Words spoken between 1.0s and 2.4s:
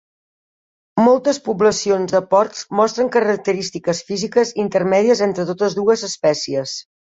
Moltes poblacions de